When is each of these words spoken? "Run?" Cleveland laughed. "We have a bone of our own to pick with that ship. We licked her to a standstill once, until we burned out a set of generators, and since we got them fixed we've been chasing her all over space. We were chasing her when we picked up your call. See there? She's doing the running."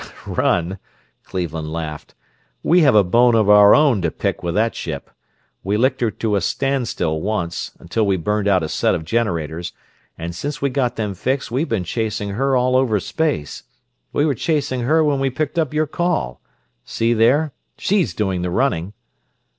"Run?" 0.25 0.79
Cleveland 1.23 1.71
laughed. 1.71 2.15
"We 2.63 2.79
have 2.79 2.95
a 2.95 3.03
bone 3.03 3.35
of 3.35 3.51
our 3.51 3.75
own 3.75 4.01
to 4.01 4.09
pick 4.09 4.41
with 4.41 4.55
that 4.55 4.73
ship. 4.73 5.11
We 5.63 5.77
licked 5.77 6.01
her 6.01 6.09
to 6.09 6.35
a 6.35 6.41
standstill 6.41 7.21
once, 7.21 7.73
until 7.79 8.07
we 8.07 8.17
burned 8.17 8.47
out 8.47 8.63
a 8.63 8.67
set 8.67 8.95
of 8.95 9.05
generators, 9.05 9.73
and 10.17 10.33
since 10.33 10.59
we 10.59 10.71
got 10.71 10.95
them 10.95 11.13
fixed 11.13 11.51
we've 11.51 11.69
been 11.69 11.83
chasing 11.83 12.29
her 12.29 12.55
all 12.57 12.75
over 12.75 12.99
space. 12.99 13.61
We 14.11 14.25
were 14.25 14.33
chasing 14.33 14.79
her 14.81 15.03
when 15.03 15.19
we 15.19 15.29
picked 15.29 15.59
up 15.59 15.71
your 15.71 15.85
call. 15.85 16.41
See 16.83 17.13
there? 17.13 17.53
She's 17.77 18.15
doing 18.15 18.41
the 18.41 18.49
running." 18.49 18.93